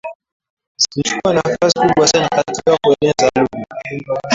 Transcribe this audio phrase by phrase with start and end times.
[0.79, 4.21] zilichukua nafasi kubwa sana katika kueneza lugha